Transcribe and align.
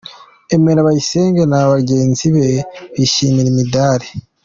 Emery 0.55 0.81
Bayisenge 0.87 1.41
na 1.51 1.61
bagenzi 1.71 2.25
be 2.35 2.47
bishimira 2.95 3.47
imidari. 3.53 4.07